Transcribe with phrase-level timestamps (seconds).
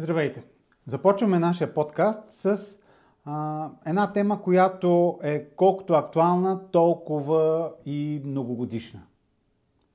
[0.00, 0.44] Здравейте!
[0.86, 2.78] Започваме нашия подкаст с
[3.24, 9.06] а, една тема, която е колкото актуална, толкова и многогодишна.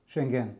[0.06, 0.56] Шенген.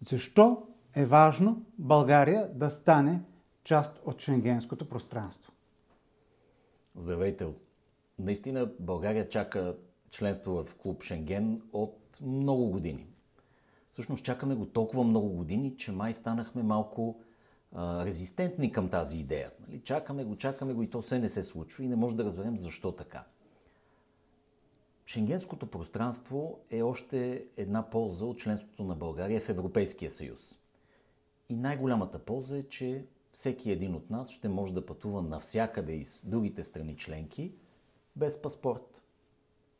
[0.00, 0.66] Защо
[0.96, 3.22] е важно България да стане
[3.64, 5.52] част от шенгенското пространство?
[6.94, 7.46] Здравейте!
[8.18, 9.76] Наистина България чака
[10.10, 13.06] членство в клуб Шенген от много години.
[13.92, 17.20] Всъщност чакаме го толкова много години, че май станахме малко
[17.76, 19.50] резистентни към тази идея.
[19.60, 19.80] Нали?
[19.80, 22.58] Чакаме го, чакаме го и то все не се случва и не може да разберем
[22.58, 23.24] защо така.
[25.06, 30.58] Шенгенското пространство е още една полза от членството на България в Европейския съюз.
[31.48, 36.24] И най-голямата полза е, че всеки един от нас ще може да пътува навсякъде из
[36.26, 37.52] другите страни членки
[38.16, 39.02] без паспорт.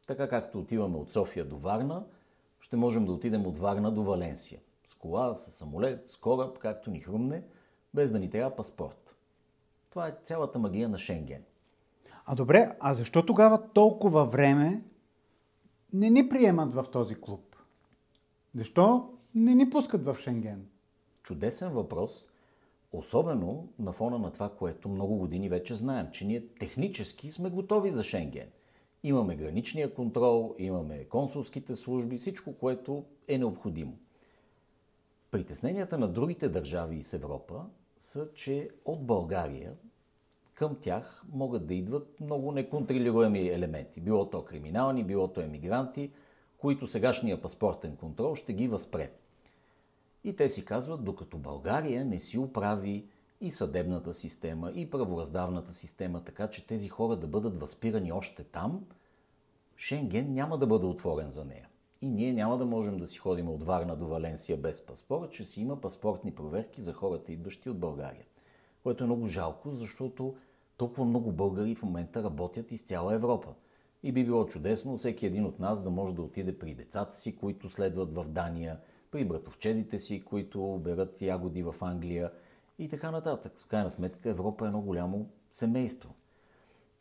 [0.06, 2.04] Така както отиваме от София до Варна,
[2.60, 4.60] ще можем да отидем от Варна до Валенсия.
[4.86, 7.42] С кола, с самолет, с кораб, както ни хрумне,
[7.94, 9.16] без да ни трябва паспорт.
[9.90, 11.44] Това е цялата магия на Шенген.
[12.26, 14.82] А добре, а защо тогава толкова време
[15.92, 17.56] не ни приемат в този клуб?
[18.54, 20.66] Защо не ни пускат в Шенген?
[21.22, 22.28] Чудесен въпрос,
[22.92, 27.90] особено на фона на това, което много години вече знаем, че ние технически сме готови
[27.90, 28.48] за Шенген.
[29.02, 33.98] Имаме граничния контрол, имаме консулските служби, всичко, което е необходимо.
[35.30, 37.64] Притесненията на другите държави с Европа
[38.00, 39.72] са, че от България
[40.54, 44.00] към тях могат да идват много неконтролируеми елементи.
[44.00, 46.12] Било то криминални, било то емигранти,
[46.58, 49.12] които сегашния паспортен контрол ще ги възпре.
[50.24, 53.06] И те си казват, докато България не си оправи
[53.40, 58.86] и съдебната система, и правораздавната система, така че тези хора да бъдат възпирани още там,
[59.76, 61.69] Шенген няма да бъде отворен за нея.
[62.02, 65.44] И ние няма да можем да си ходим от Варна до Валенсия без паспорт, че
[65.44, 68.24] си има паспортни проверки за хората, идващи от България.
[68.82, 70.36] Което е много жалко, защото
[70.76, 73.54] толкова много българи в момента работят из цяла Европа.
[74.02, 77.36] И би било чудесно всеки един от нас да може да отиде при децата си,
[77.36, 82.32] които следват в Дания, при братовчедите си, които берат ягоди в Англия
[82.78, 83.52] и така нататък.
[83.58, 86.14] В крайна сметка Европа е едно голямо семейство.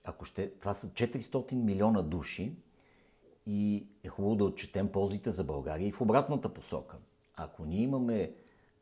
[0.03, 2.55] Ако ще, това са 400 милиона души
[3.51, 6.97] и е хубаво да отчетем ползите за България и в обратната посока.
[7.35, 8.33] Ако ние имаме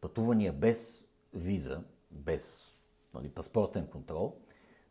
[0.01, 2.75] пътувания без виза, без
[3.13, 4.35] нали, паспортен контрол,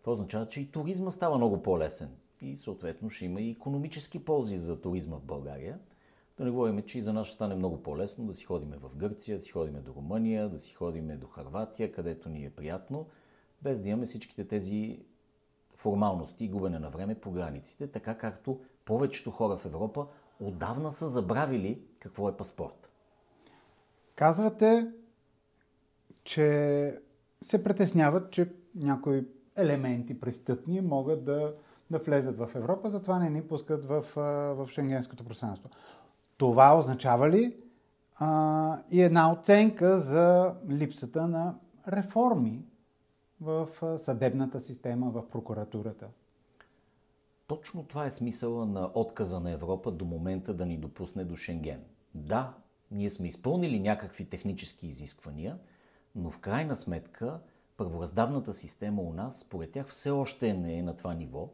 [0.00, 2.10] това означава, че и туризма става много по-лесен.
[2.42, 5.78] И съответно ще има и економически ползи за туризма в България.
[6.38, 8.96] Да не говорим, че и за нас ще стане много по-лесно да си ходиме в
[8.96, 13.06] Гърция, да си ходиме до Румъния, да си ходиме до Харватия, където ни е приятно,
[13.62, 14.98] без да имаме всичките тези
[15.74, 20.06] формалности и губене на време по границите, така както повечето хора в Европа
[20.40, 22.88] отдавна са забравили какво е паспорт.
[24.14, 24.92] Казвате,
[26.24, 27.00] че
[27.42, 31.54] се притесняват, че някои елементи престъпни могат да,
[31.90, 34.04] да влезат в Европа, затова не ни пускат в,
[34.56, 35.70] в шенгенското пространство.
[36.36, 37.56] Това означава ли
[38.18, 41.58] а, и една оценка за липсата на
[41.88, 42.64] реформи
[43.40, 43.68] в
[43.98, 46.06] съдебната система, в прокуратурата?
[47.46, 51.84] Точно това е смисъла на отказа на Европа до момента да ни допусне до Шенген.
[52.14, 52.54] Да,
[52.90, 55.58] ние сме изпълнили някакви технически изисквания,
[56.14, 57.40] но в крайна сметка
[57.76, 61.48] правораздавната система у нас, според тях, все още не е на това ниво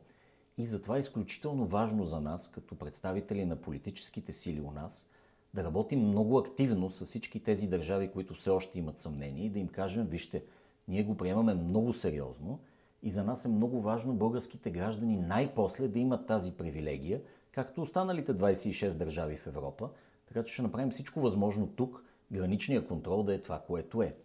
[0.58, 5.10] и затова е изключително важно за нас, като представители на политическите сили у нас,
[5.54, 9.58] да работим много активно с всички тези държави, които все още имат съмнение и да
[9.58, 10.44] им кажем, вижте,
[10.88, 12.60] ние го приемаме много сериозно
[13.02, 18.34] и за нас е много важно българските граждани най-после да имат тази привилегия, както останалите
[18.34, 19.90] 26 държави в Европа,
[20.26, 24.16] така че ще направим всичко възможно тук граничния контрол да е това, което е.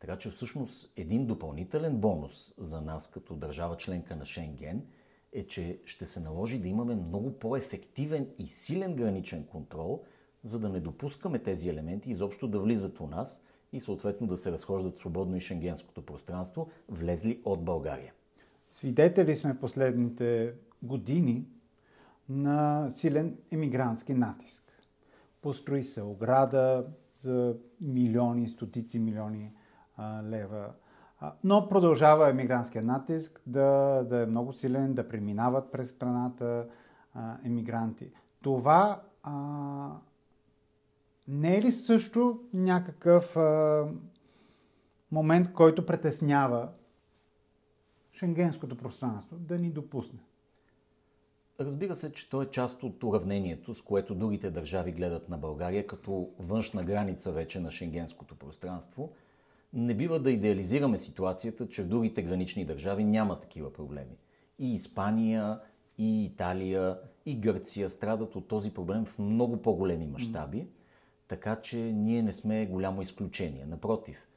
[0.00, 4.82] Така че всъщност един допълнителен бонус за нас като държава членка на Шенген
[5.32, 10.04] е, че ще се наложи да имаме много по-ефективен и силен граничен контрол,
[10.44, 14.52] за да не допускаме тези елементи изобщо да влизат у нас и съответно да се
[14.52, 18.12] разхождат свободно и шенгенското пространство, влезли от България.
[18.70, 21.46] Свидетели сме последните години
[22.28, 24.62] на силен емигрантски натиск.
[25.42, 29.52] Построи се ограда за милиони, стотици милиони
[29.96, 30.72] а, лева.
[31.20, 36.68] А, но продължава емигрантския натиск да, да е много силен, да преминават през страната
[37.14, 38.10] а, емигранти.
[38.42, 39.92] Това а,
[41.28, 43.88] не е ли също някакъв а,
[45.12, 46.68] момент, който притеснява
[48.18, 50.18] шенгенското пространство да ни допусне?
[51.60, 55.86] Разбира се, че то е част от уравнението, с което другите държави гледат на България
[55.86, 59.12] като външна граница вече на шенгенското пространство.
[59.72, 64.16] Не бива да идеализираме ситуацията, че в другите гранични държави няма такива проблеми.
[64.58, 65.60] И Испания,
[65.98, 70.66] и Италия, и Гърция страдат от този проблем в много по-големи мащаби,
[71.28, 73.66] така че ние не сме голямо изключение.
[73.66, 74.28] Напротив,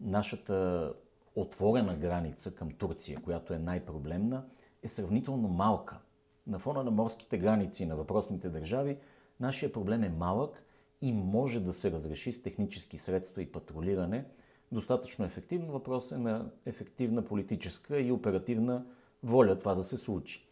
[0.00, 0.92] нашата
[1.36, 4.44] отворена граница към Турция, която е най-проблемна,
[4.82, 5.98] е сравнително малка.
[6.46, 8.98] На фона на морските граници на въпросните държави,
[9.40, 10.64] нашия проблем е малък
[11.00, 14.24] и може да се разреши с технически средства и патрулиране
[14.72, 15.72] достатъчно ефективно.
[15.72, 18.84] Въпрос е на ефективна политическа и оперативна
[19.22, 20.46] воля това да се случи.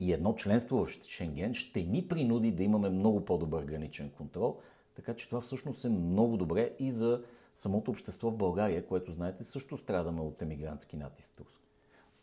[0.00, 4.58] И едно членство в Шенген ще ни принуди да имаме много по-добър граничен контрол,
[4.94, 7.22] така че това всъщност е много добре и за
[7.58, 11.68] самото общество в България, което, знаете, също страдаме от емигрантски натиск турски.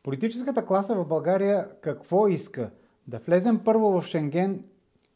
[0.04, 2.72] Политическата класа в България какво иска?
[3.08, 4.64] Да влезем първо в Шенген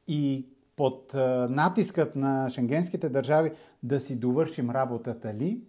[0.07, 1.13] и под
[1.49, 3.51] натискът на шенгенските държави
[3.83, 5.61] да си довършим работата ли?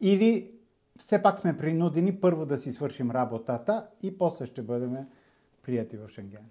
[0.00, 0.52] Или
[0.98, 4.96] все пак сме принудени първо да си свършим работата и после ще бъдем
[5.62, 6.44] прияти в Шенген?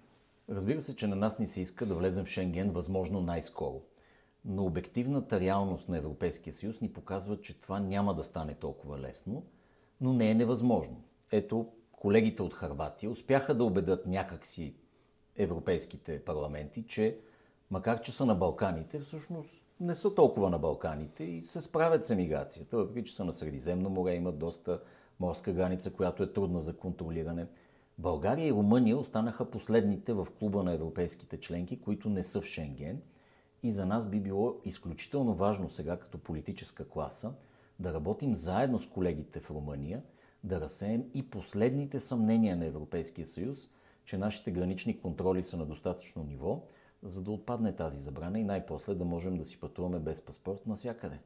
[0.50, 3.80] Разбира се, че на нас ни се иска да влезем в Шенген възможно най-скоро.
[4.44, 9.42] Но обективната реалност на Европейския съюз ни показва, че това няма да стане толкова лесно,
[10.00, 11.02] но не е невъзможно.
[11.32, 14.74] Ето, колегите от Харватия успяха да убедят някакси
[15.36, 17.18] европейските парламенти, че
[17.70, 22.10] макар че са на Балканите, всъщност не са толкова на Балканите и се справят с
[22.10, 24.80] емиграцията, въпреки че са на Средиземно море, имат доста
[25.20, 27.46] морска граница, която е трудна за контролиране.
[27.98, 33.02] България и Румъния останаха последните в клуба на европейските членки, които не са в Шенген.
[33.62, 37.32] И за нас би било изключително важно сега като политическа класа
[37.78, 40.02] да работим заедно с колегите в Румъния,
[40.44, 43.68] да разсеем и последните съмнения на Европейския съюз,
[44.04, 46.62] че нашите гранични контроли са на достатъчно ниво,
[47.02, 51.18] за да отпадне тази забрана и най-после да можем да си пътуваме без паспорт навсякъде.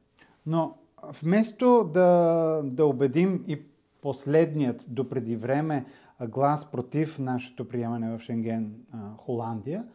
[0.45, 0.77] Но
[1.21, 3.61] вместо да, да убедим и
[4.01, 5.85] последният допреди време
[6.27, 8.75] глас против нашето приемане в Шенген
[9.17, 9.87] Холандия,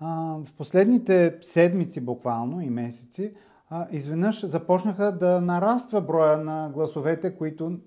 [0.00, 3.34] в последните седмици буквално и месеци
[3.90, 7.78] изведнъж започнаха да нараства броя на гласовете, които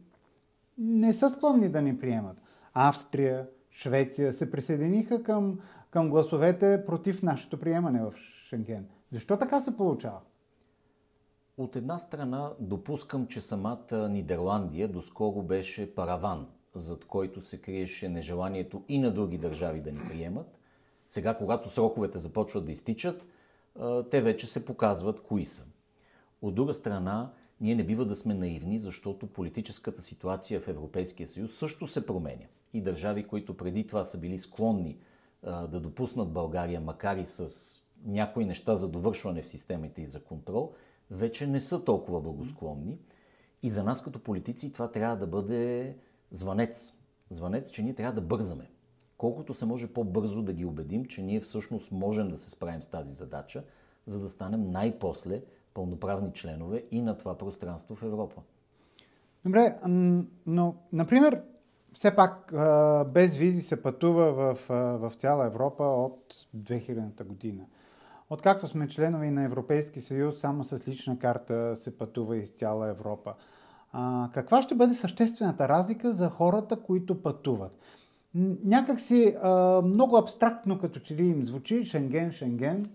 [0.77, 2.41] не са склонни да ни приемат.
[2.73, 5.59] Австрия, Швеция се присъединиха към,
[5.89, 8.13] към гласовете против нашето приемане в
[8.47, 8.85] Шенген.
[9.11, 10.19] Защо така се получава?
[11.57, 18.83] От една страна допускам, че самата Нидерландия доскоро беше параван, зад който се криеше нежеланието
[18.87, 20.58] и на други държави да ни приемат.
[21.09, 23.25] Сега, когато сроковете започват да изтичат,
[24.11, 25.65] те вече се показват кои са.
[26.41, 31.57] От друга страна, ние не бива да сме наивни, защото политическата ситуация в Европейския съюз
[31.57, 32.45] също се променя.
[32.73, 34.97] И държави, които преди това са били склонни
[35.43, 37.49] да допуснат България, макар и с
[38.05, 40.73] някои неща за довършване в системите и за контрол,
[41.11, 42.99] вече не са толкова благосклонни.
[43.63, 45.95] И за нас като политици това трябва да бъде
[46.31, 46.93] звънец.
[47.29, 48.69] Звънец, че ние трябва да бързаме.
[49.19, 52.87] Колкото се може по-бързо да ги убедим, че ние всъщност можем да се справим с
[52.87, 53.63] тази задача,
[54.05, 55.41] за да станем най-после
[55.73, 58.41] пълноправни членове и на това пространство в Европа.
[59.45, 59.75] Добре,
[60.45, 61.43] но, например,
[61.93, 62.53] все пак
[63.07, 64.69] без визи се пътува в,
[64.99, 67.65] в цяла Европа от 2000-та година.
[68.29, 73.33] Откакто сме членови на Европейски съюз, само с лична карта се пътува из цяла Европа.
[73.91, 77.79] А, каква ще бъде съществената разлика за хората, които пътуват?
[78.35, 82.85] Някак си а, много абстрактно, като че ли им звучи Шенген, Шенген.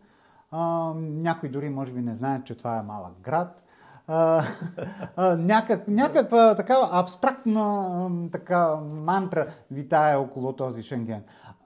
[0.51, 3.63] А, някои дори може би не знаят, че това е малък град.
[4.07, 4.45] А,
[5.17, 11.23] а, някак, някаква такава абстрактна така, мантра витае около този Шенген.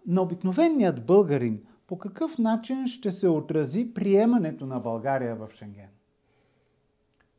[0.07, 5.89] На обикновеният българин по какъв начин ще се отрази приемането на България в Шенген?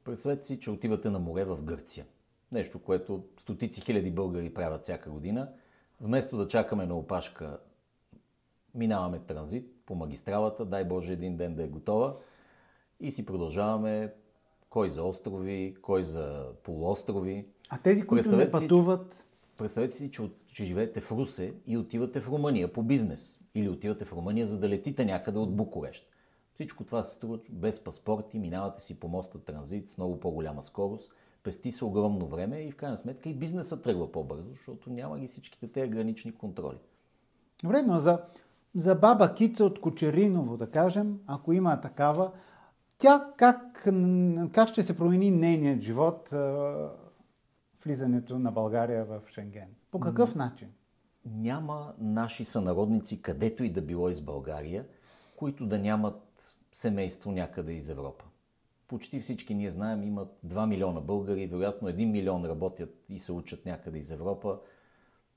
[0.03, 2.05] Представете си, че отивате на море в Гърция.
[2.51, 5.49] Нещо, което стотици хиляди българи правят всяка година.
[6.01, 7.57] Вместо да чакаме на опашка,
[8.75, 12.15] минаваме транзит по магистралата, дай Боже един ден да е готова
[12.99, 14.13] и си продължаваме
[14.69, 17.45] кой за острови, кой за полуострови.
[17.69, 19.25] А тези, които не пътуват?
[19.57, 23.41] Представете си, че, че живеете в Русе и отивате в Румъния по бизнес.
[23.55, 26.09] Или отивате в Румъния, за да летите някъде от Букурещ.
[26.53, 31.13] Всичко това се струва без паспорти, минавате си по моста транзит с много по-голяма скорост,
[31.43, 35.27] пести се огромно време и в крайна сметка и бизнесът тръгва по-бързо, защото няма ги
[35.27, 36.77] всичките тези гранични контроли.
[37.63, 38.21] Добре, но за,
[38.75, 42.31] за баба Кица от Кочериново, да кажем, ако има такава,
[42.97, 43.87] тя как,
[44.51, 46.33] как ще се промени нейният живот
[47.83, 49.69] влизането на България в Шенген?
[49.91, 50.67] По какъв начин?
[51.25, 54.85] Няма наши сънародници, където и да било из България,
[55.35, 58.25] които да нямат семейство някъде из Европа.
[58.89, 63.65] Почти всички ние знаем, имат 2 милиона българи, вероятно 1 милион работят и се учат
[63.65, 64.59] някъде из Европа.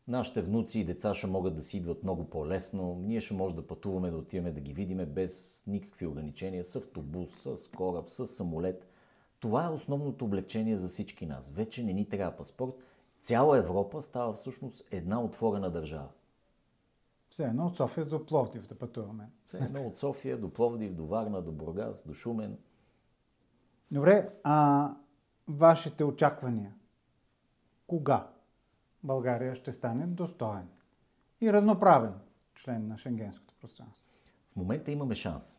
[0.08, 2.94] Нашите внуци и деца ще могат да си идват много по-лесно.
[2.94, 7.46] Ние ще може да пътуваме, да отиваме да ги видиме без никакви ограничения, с автобус,
[7.56, 8.88] с кораб, с самолет.
[9.40, 11.50] Това е основното облегчение за всички нас.
[11.50, 12.74] Вече не ни трябва паспорт.
[13.22, 16.08] Цяла Европа става всъщност една отворена държава.
[17.28, 19.30] Все едно от София до Пловдив да пътуваме.
[19.46, 22.58] Все едно от София до Пловдив, до Варна, до Бургас, до Шумен.
[23.92, 24.88] Добре, а
[25.48, 26.74] вашите очаквания?
[27.86, 28.28] Кога
[29.02, 30.68] България ще стане достоен
[31.40, 32.14] и равноправен
[32.54, 34.04] член на шенгенското пространство?
[34.52, 35.58] В момента имаме шанс,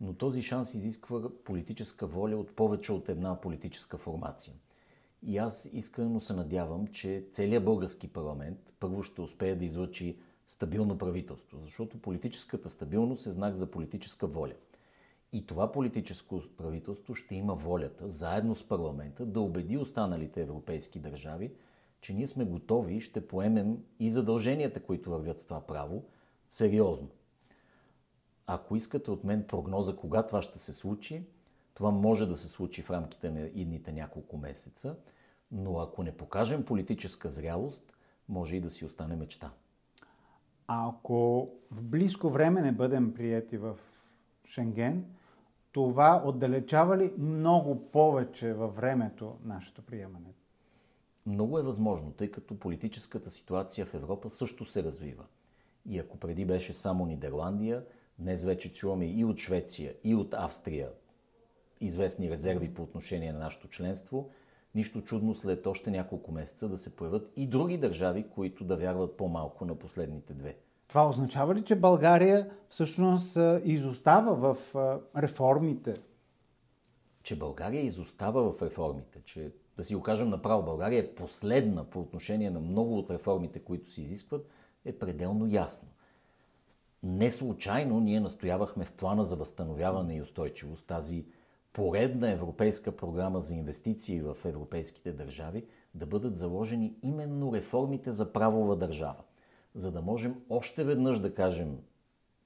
[0.00, 4.54] но този шанс изисква политическа воля от повече от една политическа формация.
[5.22, 10.98] И аз искрено се надявам, че целият български парламент първо ще успее да излъчи стабилно
[10.98, 14.54] правителство, защото политическата стабилност е знак за политическа воля.
[15.32, 21.52] И това политическо правителство ще има волята, заедно с парламента, да убеди останалите европейски държави,
[22.00, 26.04] че ние сме готови и ще поемем и задълженията, които вървят с това право,
[26.48, 27.08] сериозно.
[28.46, 31.26] Ако искате от мен прогноза кога това ще се случи,
[31.74, 34.96] това може да се случи в рамките на идните няколко месеца,
[35.52, 37.96] но ако не покажем политическа зрялост,
[38.28, 39.50] може и да си остане мечта.
[40.66, 43.78] А ако в близко време не бъдем прияти в
[44.46, 45.04] Шенген,
[45.72, 50.34] това отдалечава ли много повече във времето нашето приемане?
[51.26, 55.24] Много е възможно, тъй като политическата ситуация в Европа също се развива.
[55.86, 57.84] И ако преди беше само Нидерландия,
[58.18, 60.88] днес вече чуваме и от Швеция, и от Австрия
[61.82, 64.30] известни резерви по отношение на нашето членство.
[64.74, 69.16] Нищо чудно след още няколко месеца да се появят и други държави, които да вярват
[69.16, 70.56] по-малко на последните две.
[70.92, 74.74] Това означава ли, че България всъщност изостава в
[75.16, 75.94] реформите?
[77.22, 82.00] Че България изостава в реформите, че да си го кажем направо, България е последна по
[82.00, 84.48] отношение на много от реформите, които се изискват,
[84.84, 85.88] е пределно ясно.
[87.02, 91.26] Не случайно ние настоявахме в плана за възстановяване и устойчивост, тази
[91.72, 98.76] поредна европейска програма за инвестиции в европейските държави, да бъдат заложени именно реформите за правова
[98.76, 99.22] държава
[99.74, 101.78] за да можем още веднъж да кажем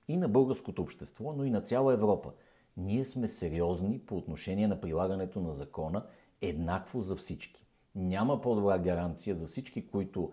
[0.09, 2.33] и на българското общество, но и на цяла Европа.
[2.76, 6.06] Ние сме сериозни по отношение на прилагането на закона
[6.40, 7.66] еднакво за всички.
[7.95, 10.33] Няма по-добра гаранция за всички, които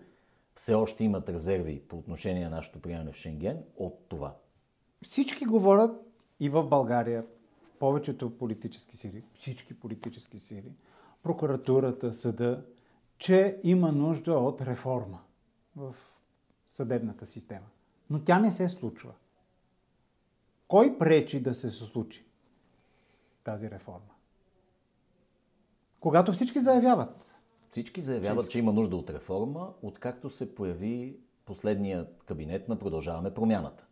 [0.55, 4.35] все още имат резерви по отношение на нашето приемане в Шенген от това.
[5.03, 6.01] Всички говорят
[6.39, 7.25] и в България,
[7.79, 10.73] повечето политически сили, всички политически сили,
[11.23, 12.65] прокуратурата, съда,
[13.17, 15.19] че има нужда от реформа
[15.75, 15.95] в
[16.73, 17.65] съдебната система.
[18.09, 19.13] Но тя не се случва.
[20.67, 22.25] Кой пречи да се случи
[23.43, 24.13] тази реформа?
[25.99, 27.35] Когато всички заявяват.
[27.71, 33.33] Всички заявяват, че, че има нужда от реформа, откакто се появи последният кабинет на Продължаваме
[33.33, 33.85] промяната.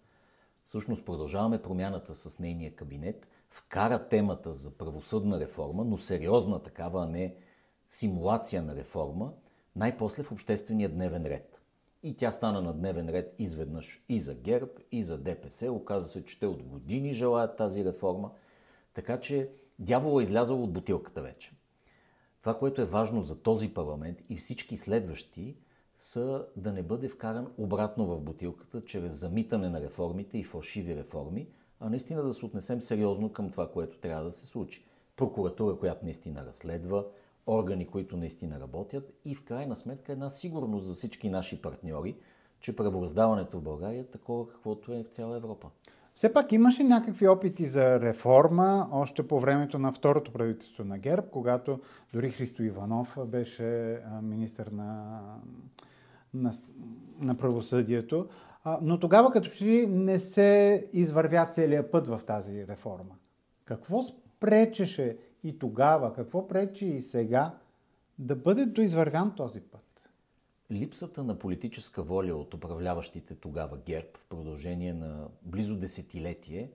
[0.64, 7.08] Всъщност Продължаваме промяната с нейния кабинет, вкара темата за правосъдна реформа, но сериозна такава, а
[7.08, 7.36] не
[7.88, 9.34] симулация на реформа,
[9.76, 11.61] най-после в обществения дневен ред.
[12.03, 15.72] И тя стана на дневен ред изведнъж и за ГЕРБ, и за ДПС.
[15.72, 18.31] Оказва се, че те от години желаят тази реформа.
[18.93, 21.51] Така че дявол е излязъл от бутилката вече.
[22.41, 25.58] Това, което е важно за този парламент и всички следващи,
[25.98, 31.48] са да не бъде вкаран обратно в бутилката чрез замитане на реформите и фалшиви реформи,
[31.79, 34.86] а наистина да се отнесем сериозно към това, което трябва да се случи.
[35.15, 37.05] Прокуратура, която наистина разследва,
[37.48, 42.16] органи, които наистина работят и в крайна сметка една сигурност за всички наши партньори,
[42.60, 45.68] че правораздаването в България е такова, каквото е в цяла Европа.
[46.14, 51.28] Все пак имаше някакви опити за реформа още по времето на второто правителство на ГЕРБ,
[51.32, 51.80] когато
[52.14, 55.20] дори Христо Иванов беше министър на,
[56.34, 56.52] на,
[57.20, 58.28] на правосъдието.
[58.82, 63.16] Но тогава като че ли не се извървя целият път в тази реформа.
[63.66, 64.02] Какво
[64.40, 67.58] пречеше и тогава, какво пречи и сега
[68.20, 70.10] да бъде доизвървян този път?
[70.72, 76.72] Липсата на политическа воля от управляващите тогава ГЕРБ в продължение на близо десетилетие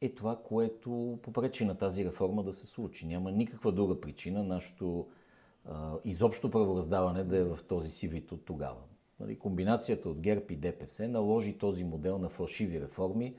[0.00, 3.06] е това, което попречи на тази реформа да се случи.
[3.06, 5.06] Няма никаква друга причина нашето
[5.64, 8.80] а, изобщо правораздаване да е в този си вид от тогава.
[9.20, 13.34] Нали, комбинацията от ГЕРБ и ДПС наложи този модел на фалшиви реформи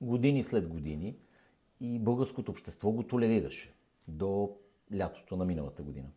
[0.00, 1.16] години след години
[1.80, 3.74] и българското общество го толерираше
[4.08, 4.56] до
[4.96, 6.08] лятото на миналата година.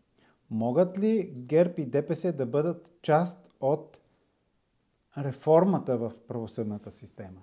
[0.49, 4.01] Могат ли ГЕРБ и ДПС да бъдат част от
[5.17, 7.41] реформата в правосъдната система?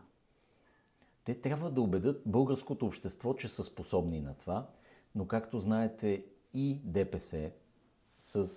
[1.25, 4.71] Те трябва да убедят българското общество, че са способни на това.
[5.15, 6.25] Но както знаете
[6.55, 7.51] и ДПС
[8.21, 8.49] с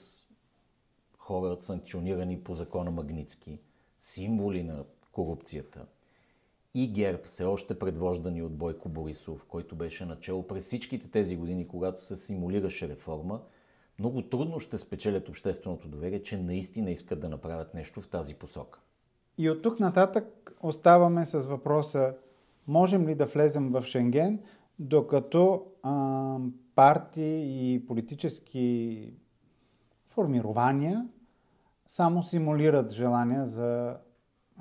[1.18, 3.60] хора санкционирани по закона Магницки,
[4.00, 5.86] символи на корупцията,
[6.84, 11.68] и ГЕРБ, все още предвождани от Бойко Борисов, който беше начало през всичките тези години,
[11.68, 13.42] когато се симулираше реформа,
[14.00, 18.80] много трудно ще спечелят общественото доверие, че наистина искат да направят нещо в тази посока.
[19.38, 22.16] И от тук нататък оставаме с въпроса,
[22.68, 24.40] можем ли да влезем в Шенген,
[24.80, 26.38] докато а,
[26.76, 29.14] партии и политически
[30.06, 31.08] формирования
[31.88, 33.98] само симулират желания за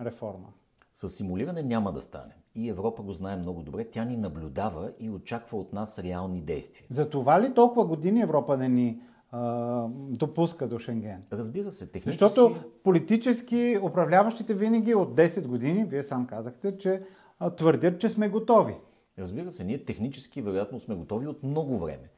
[0.00, 0.48] реформа.
[0.96, 2.36] С симулиране няма да стане.
[2.54, 3.84] И Европа го знае много добре.
[3.90, 6.86] Тя ни наблюдава и очаква от нас реални действия.
[6.90, 9.00] За това ли толкова години Европа не ни
[9.30, 11.22] а, допуска до Шенген?
[11.32, 12.24] Разбира се, технически...
[12.24, 17.02] Защото политически управляващите винаги от 10 години, вие сам казахте, че
[17.38, 18.74] а, твърдят, че сме готови.
[19.18, 22.10] Разбира се, ние технически вероятно сме готови от много време.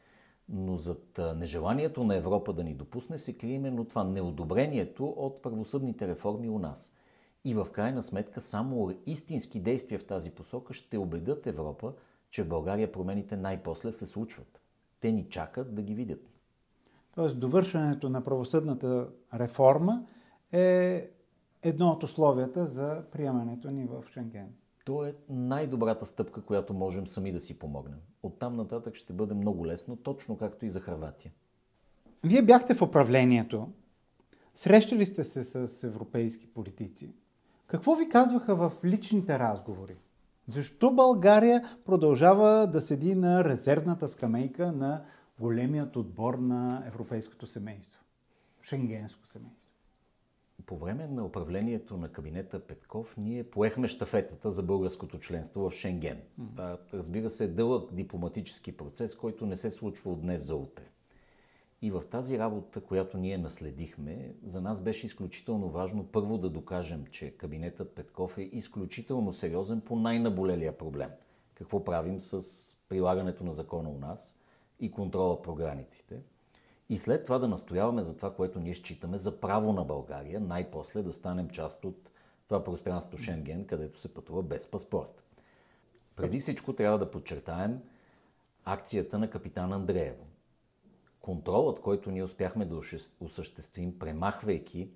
[0.49, 6.09] Но зад нежеланието на Европа да ни допусне се крие именно това неодобрението от правосъдните
[6.09, 6.93] реформи у нас.
[7.49, 11.93] И в крайна сметка само истински действия в тази посока ще убедят Европа,
[12.31, 14.61] че в България промените най-после се случват.
[15.01, 16.31] Те ни чакат да ги видят.
[17.15, 20.07] Тоест, довършването на правосъдната реформа
[20.53, 21.11] е
[21.63, 24.49] едно от условията за приемането ни в Шенген.
[24.85, 27.99] То е най-добрата стъпка, която можем сами да си помогнем.
[28.23, 31.33] Оттам нататък ще бъде много лесно, точно както и за Харватия.
[32.25, 33.69] Вие бяхте в управлението.
[34.55, 37.15] Срещали сте се с европейски политици.
[37.69, 39.97] Какво ви казваха в личните разговори?
[40.47, 45.05] Защо България продължава да седи на резервната скамейка на
[45.41, 48.03] големият отбор на европейското семейство?
[48.63, 49.73] Шенгенско семейство.
[50.67, 56.21] По време на управлението на кабинета Петков ние поехме штафетата за българското членство в Шенген.
[56.51, 60.85] Това, разбира се, е дълъг дипломатически процес, който не се случва от днес за утре.
[61.83, 67.07] И в тази работа, която ние наследихме, за нас беше изключително важно първо да докажем,
[67.11, 71.11] че кабинетът Петков е изключително сериозен по най-наболелия проблем.
[71.55, 72.43] Какво правим с
[72.89, 74.39] прилагането на закона у нас
[74.81, 76.21] и контрола по границите.
[76.89, 81.03] И след това да настояваме за това, което ние считаме за право на България, най-после
[81.03, 82.11] да станем част от
[82.49, 85.23] това пространство Шенген, където се пътува без паспорт.
[86.17, 87.81] Преди всичко трябва да подчертаем
[88.65, 90.25] акцията на капитан Андреево
[91.29, 92.81] контролът, който ние успяхме да
[93.21, 94.91] осъществим, премахвайки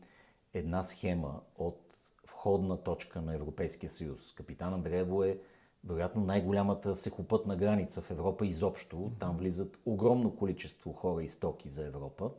[0.55, 1.81] една схема от
[2.27, 4.33] входна точка на Европейския съюз.
[4.33, 5.38] Капитан Андреево е
[5.85, 9.12] вероятно най-голямата сехопътна граница в Европа изобщо.
[9.18, 12.31] Там влизат огромно количество хора и стоки за Европа.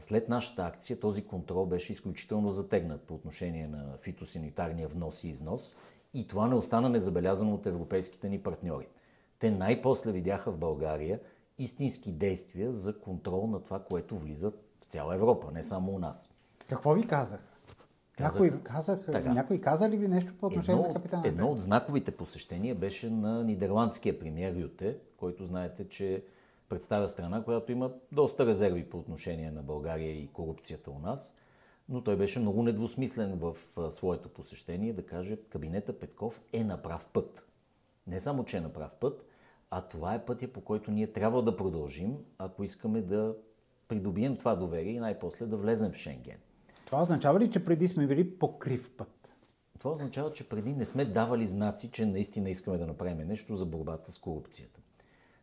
[0.00, 5.76] След нашата акция този контрол беше изключително затегнат по отношение на фитосанитарния внос и износ
[6.14, 8.88] и това не остана незабелязано от европейските ни партньори.
[9.38, 11.20] Те най-после видяха в България
[11.58, 16.30] истински действия за контрол на това, което влиза в цяла Европа, не само у нас.
[16.68, 17.40] Какво ви казах?
[18.20, 19.32] Някой, казах, така.
[19.32, 21.28] някой каза ли ви нещо по отношение едно, на капитана?
[21.28, 26.24] Едно от знаковите посещения беше на нидерландския премьер Юте, който знаете, че
[26.68, 31.34] представя страна, която има доста резерви по отношение на България и корупцията у нас.
[31.88, 33.56] Но той беше много недвусмислен в
[33.90, 37.46] своето посещение да каже, кабинета Петков е на прав път.
[38.06, 39.24] Не само, че е на прав път,
[39.70, 43.36] а това е пътя, по който ние трябва да продължим, ако искаме да
[43.88, 46.38] придобием това доверие и най-после да влезем в Шенген.
[46.86, 49.34] Това означава ли, че преди сме били по крив път?
[49.78, 53.66] Това означава, че преди не сме давали знаци, че наистина искаме да направим нещо за
[53.66, 54.80] борбата с корупцията.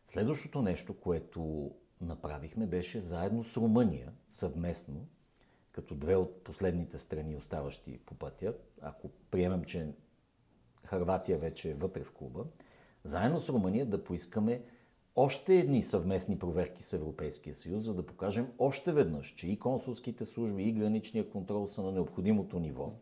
[0.08, 5.08] Следващото нещо, което направихме, беше заедно с Румъния, съвместно,
[5.72, 9.94] като две от последните страни, оставащи по пътя, ако приемем, че
[10.84, 12.46] Харватия вече е вътре в клуба,
[13.04, 14.62] заедно с Румъния да поискаме
[15.16, 20.26] още едни съвместни проверки с Европейския съюз, за да покажем още веднъж, че и консулските
[20.26, 22.94] служби, и граничния контрол са на необходимото ниво.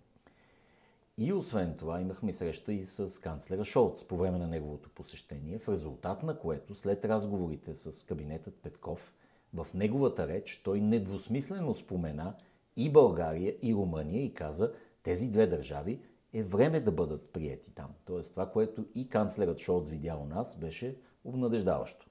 [1.17, 5.69] И освен това имахме среща и с канцлера Шолц по време на неговото посещение, в
[5.69, 9.13] резултат на което след разговорите с кабинетът Петков,
[9.53, 12.35] в неговата реч той недвусмислено спомена
[12.75, 15.99] и България, и Румъния и каза, тези две държави
[16.33, 17.89] е време да бъдат приети там.
[18.05, 22.07] Тоест това, което и канцлерът Шолц видя у нас, беше обнадеждаващо.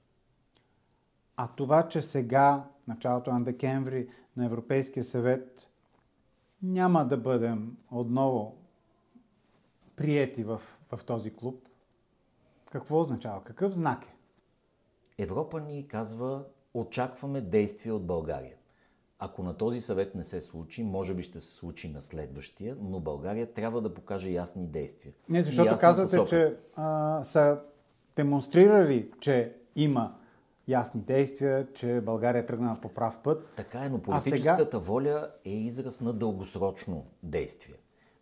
[1.36, 5.70] А това, че сега, началото на декември, на Европейския съвет,
[6.62, 8.56] няма да бъдем отново
[9.96, 11.68] приети в, в този клуб,
[12.70, 13.44] какво означава?
[13.44, 14.14] Какъв знак е?
[15.22, 18.56] Европа ни казва, очакваме действия от България.
[19.22, 23.00] Ако на този съвет не се случи, може би ще се случи на следващия, но
[23.00, 25.12] България трябва да покаже ясни действия.
[25.28, 26.28] Не, защото казвате, посока.
[26.28, 27.60] че а, са
[28.16, 30.14] демонстрирали, че има
[30.68, 33.48] ясни действия, че България е тръгнала по прав път.
[33.56, 34.78] Така е, но политическата сега...
[34.78, 37.74] воля е израз на дългосрочно действие.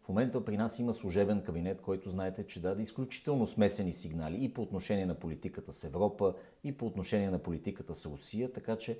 [0.05, 4.55] В момента при нас има служебен кабинет, който знаете, че даде изключително смесени сигнали и
[4.55, 6.35] по отношение на политиката с Европа,
[6.65, 8.99] и по отношение на политиката с Русия, така че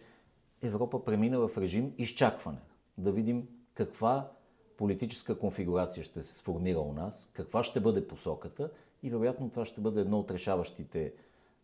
[0.63, 2.59] Европа премина в режим изчакване.
[2.99, 4.31] Да видим каква
[4.77, 8.71] политическа конфигурация ще се сформира у нас, каква ще бъде посоката
[9.03, 11.13] и вероятно това ще бъде едно от решаващите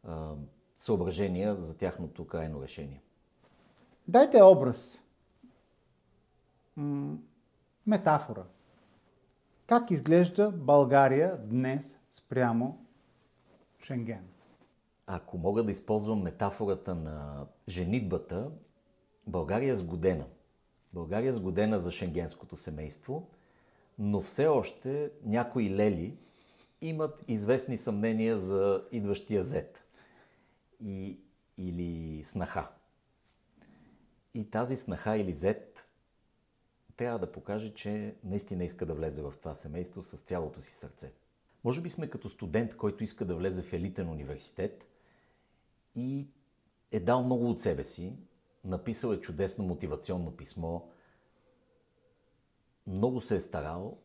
[0.04, 0.32] а,
[0.76, 3.02] съображения за тяхното крайно решение.
[4.08, 5.02] Дайте образ.
[6.76, 7.16] М-
[7.86, 8.44] метафора.
[9.66, 12.86] Как изглежда България днес спрямо
[13.82, 14.28] Шенген?
[15.06, 18.50] Ако мога да използвам метафората на женитбата,
[19.26, 20.26] България е сгодена.
[20.92, 23.28] България е сгодена за шенгенското семейство,
[23.98, 26.16] но все още някои лели
[26.80, 29.84] имат известни съмнения за идващия зет
[30.84, 31.18] и,
[31.58, 32.68] или снаха.
[34.34, 35.88] И тази снаха или зет
[36.96, 41.12] трябва да покаже, че наистина иска да влезе в това семейство с цялото си сърце.
[41.64, 44.86] Може би сме като студент, който иска да влезе в елитен университет
[45.94, 46.28] и
[46.90, 48.12] е дал много от себе си,
[48.64, 50.80] написал е чудесно мотивационно писмо,
[52.86, 53.96] много се е старал,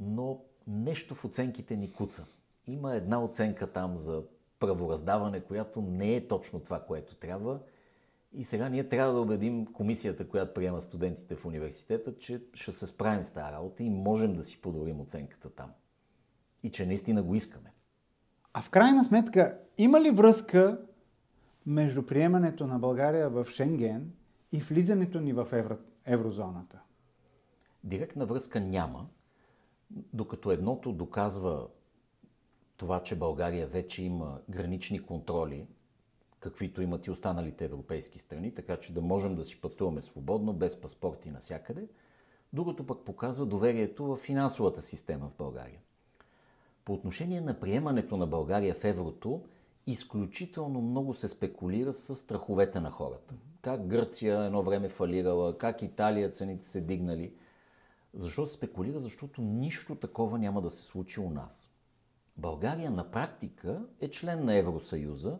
[0.00, 2.26] но нещо в оценките ни куца.
[2.66, 4.22] Има една оценка там за
[4.58, 7.60] правораздаване, която не е точно това, което трябва.
[8.32, 12.86] И сега ние трябва да убедим комисията, която приема студентите в университета, че ще се
[12.86, 15.70] справим с тази работа и можем да си подобрим оценката там.
[16.62, 17.72] И че наистина го искаме.
[18.52, 20.86] А в крайна сметка, има ли връзка
[21.68, 24.12] между приемането на България в Шенген
[24.52, 26.82] и влизането ни в евро, еврозоната?
[27.84, 29.06] Директна връзка няма,
[29.90, 31.66] докато едното доказва
[32.76, 35.66] това, че България вече има гранични контроли,
[36.40, 40.80] каквито имат и останалите европейски страни, така че да можем да си пътуваме свободно, без
[40.80, 41.88] паспорти насякъде.
[42.52, 45.80] Другото пък показва доверието в финансовата система в България.
[46.84, 49.42] По отношение на приемането на България в еврото,
[49.90, 53.34] изключително много се спекулира с страховете на хората.
[53.62, 57.32] Как Гърция едно време фалирала, как Италия цените се дигнали.
[58.14, 59.00] Защо се спекулира?
[59.00, 61.70] Защото нищо такова няма да се случи у нас.
[62.36, 65.38] България на практика е член на Евросъюза,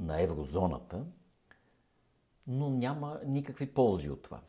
[0.00, 1.04] на еврозоната,
[2.46, 4.40] но няма никакви ползи от това.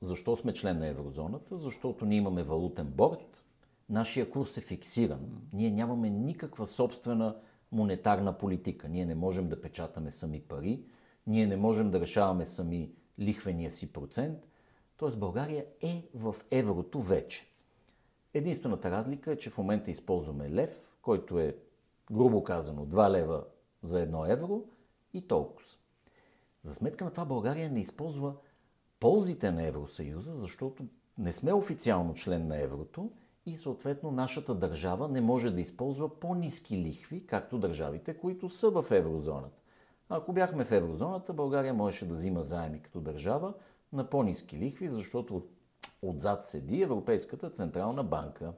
[0.00, 1.58] Защо сме член на еврозоната?
[1.58, 3.44] Защото ние имаме валутен борт,
[3.88, 7.36] нашия курс е фиксиран, ние нямаме никаква собствена
[7.72, 8.88] монетарна политика.
[8.88, 10.84] Ние не можем да печатаме сами пари,
[11.26, 14.38] ние не можем да решаваме сами лихвения си процент.
[14.98, 15.16] Т.е.
[15.16, 17.46] България е в еврото вече.
[18.34, 21.56] Единствената разлика е, че в момента използваме лев, който е,
[22.12, 23.44] грубо казано, 2 лева
[23.82, 24.64] за 1 евро
[25.14, 25.66] и толкова.
[26.62, 28.34] За сметка на това България не използва
[29.00, 30.84] ползите на Евросъюза, защото
[31.18, 33.10] не сме официално член на еврото
[33.46, 38.86] и съответно нашата държава не може да използва по-низки лихви, както държавите, които са в
[38.90, 39.62] еврозоната.
[40.08, 43.54] Ако бяхме в еврозоната, България можеше да взима заеми като държава
[43.92, 45.42] на по-низки лихви, защото
[46.02, 48.52] отзад седи Европейската Централна банка.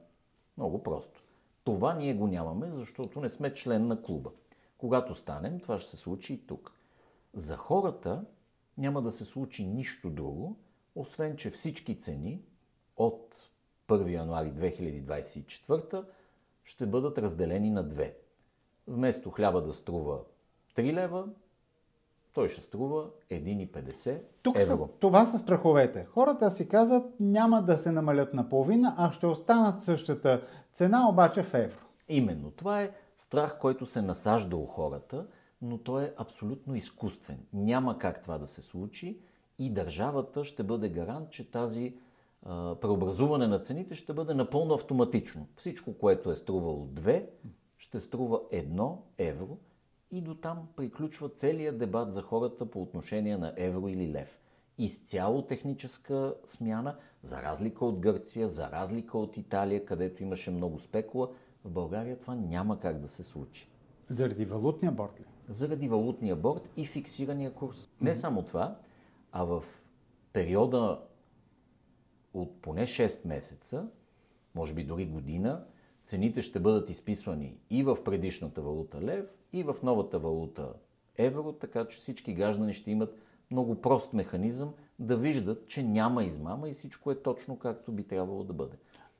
[0.56, 1.22] Много просто.
[1.64, 4.30] Това ние го нямаме, защото не сме член на клуба.
[4.78, 6.72] Когато станем, това ще се случи и тук.
[7.34, 8.24] За хората
[8.78, 10.56] няма да се случи нищо друго,
[10.94, 12.42] освен че всички цени
[12.96, 13.34] от
[13.88, 16.04] 1 януари 2024
[16.64, 18.16] ще бъдат разделени на две.
[18.86, 20.18] Вместо хляба да струва
[20.76, 21.24] 3 лева,
[22.34, 24.64] той ще струва 1,50 Тук евро.
[24.64, 26.04] Са, това са страховете.
[26.04, 30.42] Хората си казват, няма да се намалят на половина, а ще останат същата
[30.72, 31.78] цена, обаче в евро.
[32.08, 32.50] Именно.
[32.50, 35.26] Това е страх, който се насажда у хората,
[35.62, 37.38] но той е абсолютно изкуствен.
[37.52, 39.20] Няма как това да се случи
[39.58, 41.96] и държавата ще бъде гарант, че тази
[42.80, 45.46] преобразуване на цените ще бъде напълно автоматично.
[45.56, 47.26] Всичко, което е струвало 2,
[47.78, 49.58] ще струва 1 евро
[50.10, 54.40] и до там приключва целият дебат за хората по отношение на евро или лев.
[54.78, 61.30] Изцяло техническа смяна, за разлика от Гърция, за разлика от Италия, където имаше много спекула,
[61.64, 63.68] в България това няма как да се случи.
[64.08, 65.24] Заради валутния борт ли?
[65.48, 67.88] Заради валутния борт и фиксирания курс.
[68.00, 68.76] Не само това,
[69.32, 69.64] а в
[70.32, 71.00] периода
[72.34, 73.88] от поне 6 месеца,
[74.54, 75.64] може би дори година,
[76.06, 80.72] цените ще бъдат изписвани и в предишната валута лев, и в новата валута
[81.16, 83.18] евро, така че всички граждани ще имат
[83.50, 88.44] много прост механизъм да виждат, че няма измама и всичко е точно както би трябвало
[88.44, 88.76] да бъде.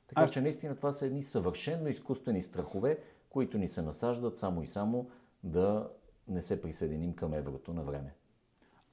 [0.07, 0.29] Така а...
[0.29, 2.99] че наистина това са едни съвършенно изкуствени страхове,
[3.29, 5.09] които ни се насаждат само и само
[5.43, 5.89] да
[6.27, 8.13] не се присъединим към еврото на време.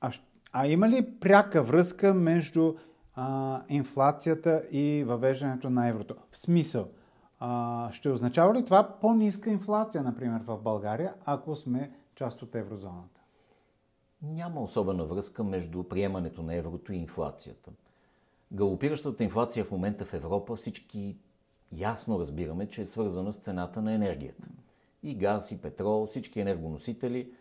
[0.00, 0.12] А,
[0.52, 2.74] а има ли пряка връзка между
[3.14, 6.14] а, инфлацията и въвеждането на еврото?
[6.30, 6.88] В смисъл,
[7.38, 13.20] а, ще означава ли това по-ниска инфлация, например, в България, ако сме част от еврозоната?
[14.22, 17.70] Няма особена връзка между приемането на еврото и инфлацията.
[18.52, 21.16] Галопиращата инфлация в момента в Европа всички
[21.72, 24.48] ясно разбираме, че е свързана с цената на енергията.
[25.02, 27.32] И газ, и петрол, всички енергоносители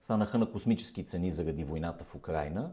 [0.00, 2.72] станаха на космически цени заради войната в Украина.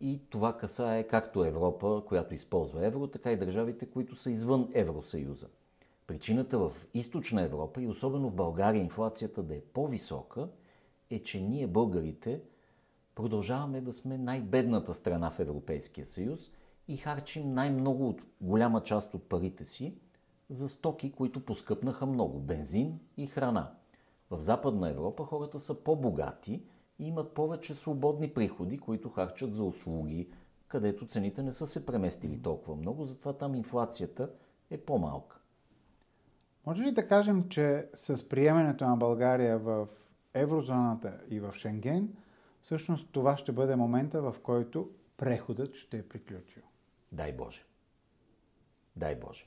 [0.00, 5.48] И това касае както Европа, която използва евро, така и държавите, които са извън Евросъюза.
[6.06, 10.48] Причината в източна Европа и особено в България инфлацията да е по-висока
[11.10, 12.40] е, че ние българите
[13.14, 16.50] продължаваме да сме най-бедната страна в Европейския съюз
[16.88, 19.94] и харчим най-много от голяма част от парите си
[20.50, 23.74] за стоки, които поскъпнаха много– бензин и храна.
[24.30, 26.62] В Западна Европа хората са по-богати
[26.98, 30.28] и имат повече свободни приходи, които харчат за услуги,
[30.68, 34.30] където цените не са се преместили толкова много, затова там инфлацията
[34.70, 35.40] е по-малка.
[36.66, 39.88] Може ли да кажем, че с приемането на България в
[40.34, 42.16] еврозоната и в Шенген,
[42.62, 46.62] всъщност това ще бъде момента, в който преходът ще е приключил?
[47.12, 47.64] Дай Боже.
[48.96, 49.46] Дай Боже.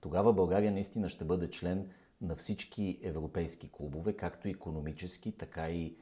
[0.00, 5.96] Тогава България наистина ще бъде член на всички европейски клубове, както економически, така и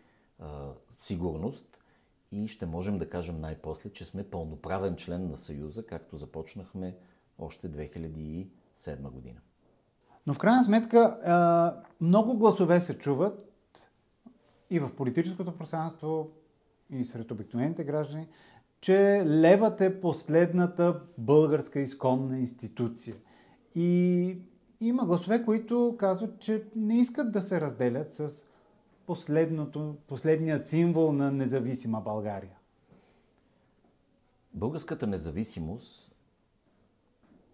[1.00, 1.78] сигурност.
[2.32, 6.96] И ще можем да кажем най-после, че сме пълноправен член на Съюза, както започнахме
[7.38, 8.46] още 2007
[9.10, 9.40] година.
[10.26, 13.50] Но в крайна сметка много гласове се чуват
[14.70, 16.30] и в политическото пространство,
[16.90, 18.28] и сред обикновените граждани,
[18.80, 23.16] че левът е последната българска изконна институция.
[23.74, 24.38] И
[24.80, 28.46] има гласове, които казват, че не искат да се разделят с
[30.06, 32.58] последният символ на независима България.
[34.54, 36.14] Българската независимост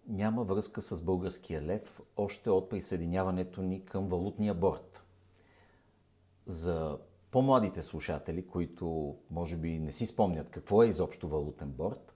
[0.07, 5.03] няма връзка с българския лев още от присъединяването ни към валутния борт.
[6.45, 6.97] За
[7.31, 12.13] по-младите слушатели, които може би не си спомнят какво е изобщо валутен борт,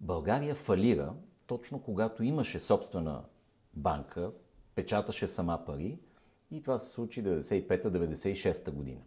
[0.00, 1.14] България фалира
[1.46, 3.24] точно когато имаше собствена
[3.74, 4.32] банка,
[4.74, 5.98] печаташе сама пари
[6.52, 9.00] и това се случи 95-96 година.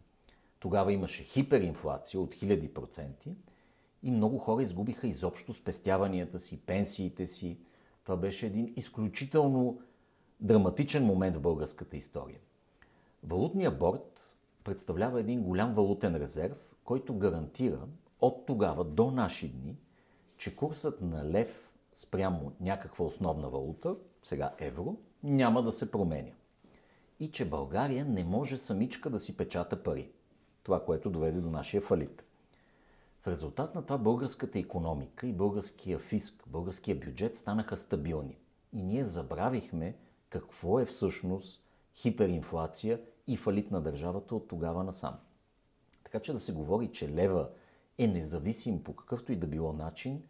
[0.59, 3.35] Тогава имаше хиперинфлация от хиляди проценти
[4.03, 7.57] и много хора изгубиха изобщо спестяванията си, пенсиите си,
[8.03, 9.81] това беше един изключително
[10.39, 12.39] драматичен момент в българската история.
[13.23, 17.87] Валутният борт представлява един голям валутен резерв, който гарантира
[18.21, 19.77] от тогава до наши дни,
[20.37, 26.31] че курсът на лев спрямо някаква основна валута, сега евро, няма да се променя.
[27.19, 30.11] И че България не може самичка да си печата пари.
[30.63, 32.23] Това, което доведе до нашия фалит.
[33.21, 38.37] В резултат на това българската економика и българския фиск, българския бюджет станаха стабилни.
[38.73, 39.95] И ние забравихме
[40.29, 41.63] какво е всъщност
[41.95, 45.15] хиперинфлация и фалит на държавата от тогава насам.
[46.03, 47.49] Така че да се говори, че лева
[47.97, 50.23] е независим по какъвто и да било начин,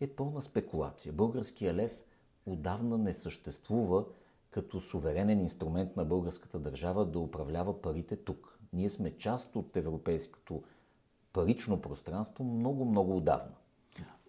[0.00, 1.12] е пълна спекулация.
[1.12, 1.96] Българския лев
[2.46, 4.04] отдавна не съществува
[4.52, 8.58] като суверенен инструмент на българската държава да управлява парите тук.
[8.72, 10.62] Ние сме част от европейското
[11.32, 13.54] парично пространство много, много отдавна.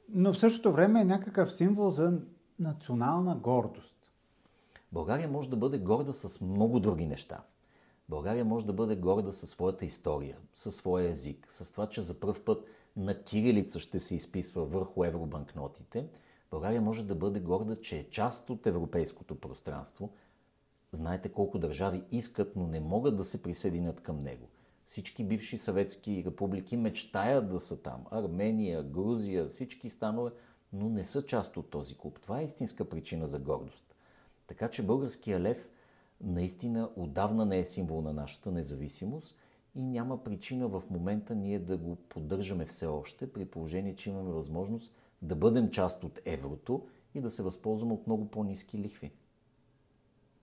[0.09, 2.21] Но в същото време е някакъв символ за
[2.59, 4.11] национална гордост.
[4.91, 7.43] България може да бъде горда с много други неща.
[8.09, 12.19] България може да бъде горда със своята история, със своя език, с това, че за
[12.19, 16.07] първ път на кирилица ще се изписва върху евробанкнотите.
[16.53, 20.13] България може да бъде горда, че е част от европейското пространство.
[20.91, 24.47] Знаете колко държави искат, но не могат да се присъединят към него–
[24.87, 28.05] всички бивши съветски републики мечтаят да са там.
[28.11, 30.31] Армения, Грузия, всички станове,
[30.73, 32.19] но не са част от този клуб.
[32.21, 33.95] Това е истинска причина за гордост.
[34.47, 35.69] Така че българския лев
[36.21, 39.37] наистина отдавна не е символ на нашата независимост
[39.75, 44.31] и няма причина в момента ние да го поддържаме все още, при положение, че имаме
[44.31, 49.11] възможност да бъдем част от еврото и да се възползваме от много по-низки лихви.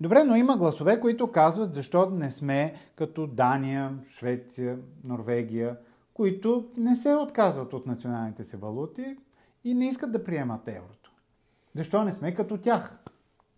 [0.00, 5.78] Добре, но има гласове, които казват защо не сме като Дания, Швеция, Норвегия,
[6.14, 9.16] които не се отказват от националните си валути
[9.64, 11.12] и не искат да приемат еврото.
[11.74, 12.98] Защо не сме като тях?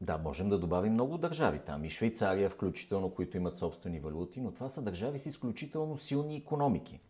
[0.00, 1.85] Да, можем да добавим много държави там.
[1.85, 7.00] И Швейцария, включително, които имат собствени валути, но това са държави с изключително силни економики.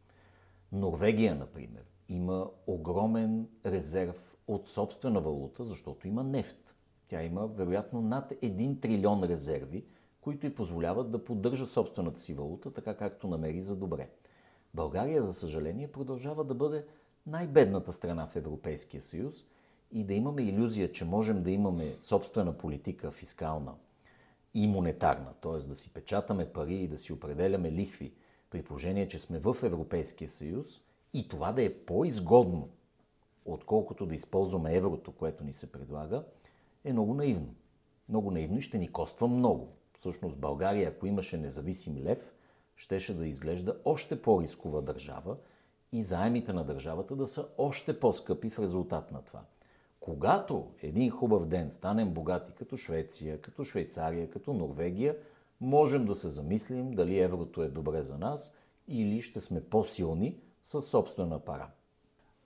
[0.72, 6.74] Норвегия, например, има огромен резерв от собствена валута, защото има нефт.
[7.08, 9.84] Тя има вероятно над 1 трилион резерви,
[10.20, 14.10] които й позволяват да поддържа собствената си валута, така както намери за добре.
[14.74, 16.84] България, за съжаление, продължава да бъде
[17.26, 19.44] най-бедната страна в Европейския съюз
[19.92, 23.74] и да имаме иллюзия, че можем да имаме собствена политика фискална
[24.54, 25.68] и монетарна, т.е.
[25.68, 28.12] да си печатаме пари и да си определяме лихви,
[28.50, 30.80] при положение, че сме в Европейския съюз
[31.14, 32.68] и това да е по-изгодно,
[33.44, 36.24] отколкото да използваме еврото, което ни се предлага,
[36.84, 37.54] е много наивно.
[38.08, 39.68] Много наивно и ще ни коства много.
[39.98, 42.32] Всъщност България, ако имаше независим лев,
[42.76, 45.36] щеше да изглежда още по-рискова държава
[45.92, 49.42] и заемите на държавата да са още по-скъпи в резултат на това.
[50.00, 55.16] Когато един хубав ден станем богати като Швеция, като Швейцария, като Норвегия,
[55.60, 58.54] можем да се замислим дали еврото е добре за нас
[58.88, 61.66] или ще сме по-силни със собствена пара.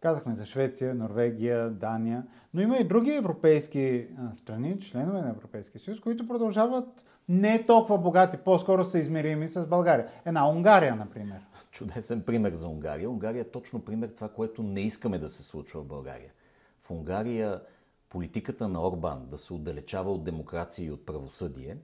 [0.01, 6.01] Казахме за Швеция, Норвегия, Дания, но има и други европейски страни, членове на Европейския съюз,
[6.01, 10.09] които продължават не толкова богати, по-скоро са измерими с България.
[10.25, 11.41] Една Унгария, например.
[11.71, 13.11] Чудесен пример за Унгария.
[13.11, 16.33] Унгария е точно пример това, което не искаме да се случва в България.
[16.83, 17.61] В Унгария
[18.09, 21.77] политиката на Орбан да се отдалечава от демокрация и от правосъдие,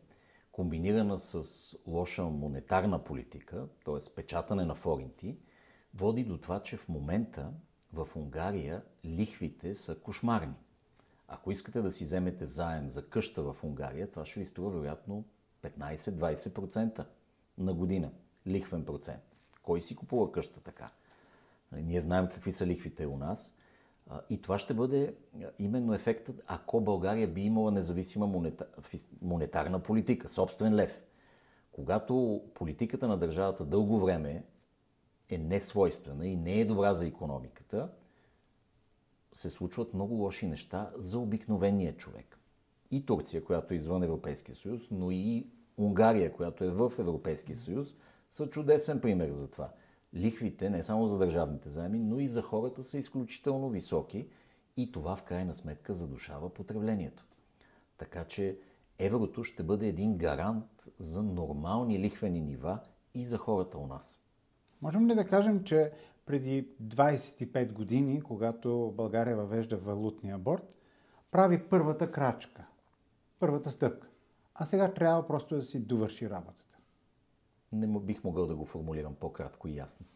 [0.53, 4.14] комбинирана с лоша монетарна политика, т.е.
[4.14, 5.37] печатане на форинти,
[5.95, 7.51] води до това, че в момента
[7.93, 10.55] в Унгария лихвите са кошмарни.
[11.29, 15.25] Ако искате да си вземете заем за къща в Унгария, това ще ви струва вероятно
[15.63, 17.07] 15-20%
[17.59, 18.11] на година.
[18.47, 19.23] Лихвен процент.
[19.63, 20.91] Кой си купува къща така?
[21.73, 23.55] Нали, ние знаем какви са лихвите у нас.
[24.31, 25.17] И това ще бъде
[25.59, 28.41] именно ефектът, ако България би имала независима
[29.23, 31.03] монетарна политика, собствен лев.
[31.73, 34.45] Когато политиката на държавата дълго време
[35.35, 37.90] е несвойствена и не е добра за економиката,
[39.33, 42.38] се случват много лоши неща за обикновения човек.
[42.90, 47.95] И Турция, която е извън Европейския съюз, но и Унгария, която е в Европейския съюз,
[48.31, 49.71] са чудесен пример за това.
[50.14, 54.29] Лихвите, не само за държавните заеми, но и за хората са изключително високи
[54.77, 57.25] и това в крайна сметка задушава потреблението.
[57.99, 58.59] Така че
[58.99, 62.79] еврото ще бъде един гарант за нормални лихвени нива
[63.14, 64.22] и за хората у нас.
[64.83, 65.92] Можем ли да кажем, че
[66.27, 70.77] преди 25 години, когато България въвежда валутния борт,
[71.31, 72.64] прави първата крачка,
[73.38, 74.09] първата стъпка,
[74.55, 76.79] а сега трябва просто да си довърши работата?
[77.73, 80.07] Не бих могъл да го формулирам по-кратко и ясно.